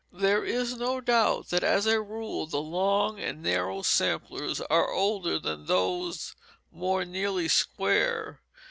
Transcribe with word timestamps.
There 0.17 0.43
is 0.43 0.77
no 0.77 0.99
doubt 0.99 1.49
that 1.49 1.63
as 1.63 1.85
a 1.85 2.01
rule 2.01 2.47
the 2.47 2.59
long 2.59 3.19
and 3.19 3.43
narrow 3.43 3.83
samplers 3.83 4.59
are 4.61 4.89
older 4.91 5.37
than 5.37 5.67
those 5.67 6.33
more 6.71 7.05
nearly 7.05 7.47
square. 7.47 8.41